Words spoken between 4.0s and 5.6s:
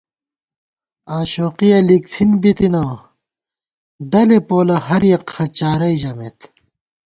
دلے پولہ ہریَک خہ